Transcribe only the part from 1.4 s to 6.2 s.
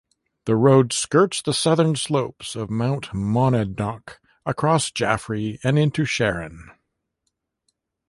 the southern slopes of Mount Monadnock, across Jaffrey, and into